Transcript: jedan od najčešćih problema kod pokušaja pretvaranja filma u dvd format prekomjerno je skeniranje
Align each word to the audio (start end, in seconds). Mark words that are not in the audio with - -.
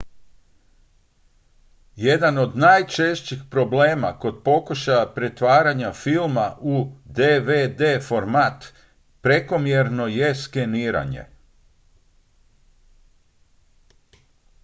jedan 1.95 2.37
od 2.37 2.55
najčešćih 2.57 3.39
problema 3.49 4.19
kod 4.19 4.41
pokušaja 4.45 5.05
pretvaranja 5.15 5.93
filma 5.93 6.55
u 6.61 6.91
dvd 7.05 8.03
format 8.07 8.65
prekomjerno 9.21 10.07
je 10.07 10.35
skeniranje 10.35 11.25